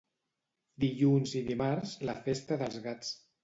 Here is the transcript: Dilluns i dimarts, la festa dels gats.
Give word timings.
Dilluns 0.83 1.35
i 1.41 1.43
dimarts, 1.51 1.95
la 2.11 2.19
festa 2.27 2.61
dels 2.67 2.85
gats. 2.91 3.17